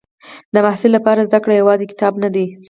[0.53, 2.45] د محصل لپاره زده کړه یوازې کتاب نه ده.